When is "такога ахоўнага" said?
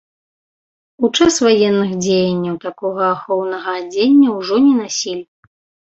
2.65-3.69